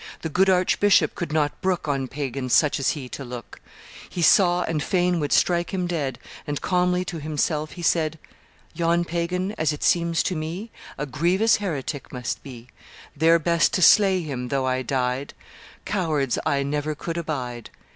The 0.23 0.29
good 0.29 0.49
archbishop 0.49 1.13
could 1.13 1.31
not 1.31 1.61
brook 1.61 1.87
On 1.87 2.07
pagan 2.07 2.49
such 2.49 2.79
as 2.79 2.89
he 2.97 3.07
to 3.09 3.23
look; 3.23 3.61
He 4.09 4.23
saw 4.23 4.63
and 4.63 4.81
fain 4.81 5.19
would 5.19 5.31
strike 5.31 5.75
him 5.75 5.85
dead, 5.85 6.17
And 6.47 6.59
calmly 6.59 7.05
to 7.05 7.19
himself 7.19 7.73
he 7.73 7.83
said, 7.83 8.17
'Yon 8.73 9.05
pagan, 9.05 9.51
as 9.59 9.71
it 9.71 9.83
seems 9.83 10.23
to 10.23 10.35
me, 10.35 10.71
A 10.97 11.05
grievous 11.05 11.57
heretic 11.57 12.11
must 12.11 12.41
be; 12.41 12.69
'There 13.15 13.37
best 13.37 13.73
to 13.75 13.83
slay 13.83 14.23
him, 14.23 14.47
though 14.47 14.65
I 14.65 14.81
died; 14.81 15.35
Cowards 15.85 16.39
I 16.47 16.63
never 16.63 16.95
could 16.95 17.17
abide. 17.19 17.69